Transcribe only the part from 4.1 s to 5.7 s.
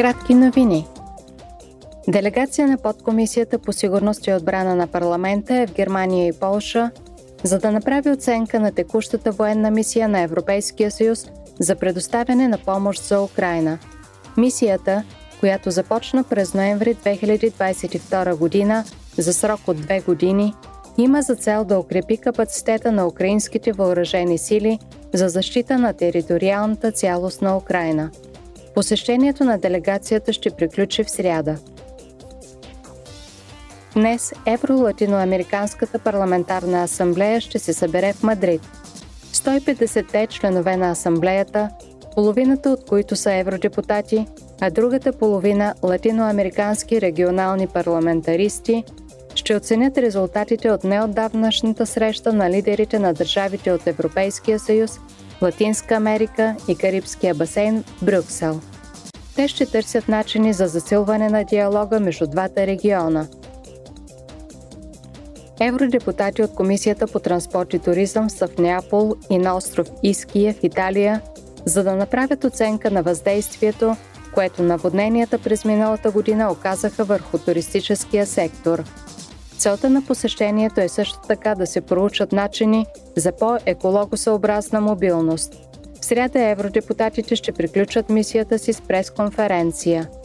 и отбрана на парламента е